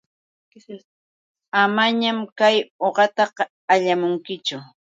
Amañam 1.61 2.19
kay 2.37 2.57
uqata 2.87 3.23
allamunkichu. 3.73 4.57